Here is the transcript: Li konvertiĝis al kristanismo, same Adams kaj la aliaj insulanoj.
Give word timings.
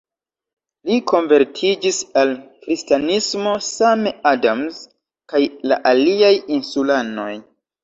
Li 0.91 0.95
konvertiĝis 1.11 1.99
al 2.21 2.31
kristanismo, 2.63 3.53
same 3.67 4.15
Adams 4.33 4.83
kaj 5.35 5.45
la 5.69 5.81
aliaj 5.93 6.35
insulanoj. 6.59 7.31